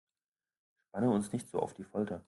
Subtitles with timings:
[0.87, 2.19] Spanne uns nicht so auf die Folter!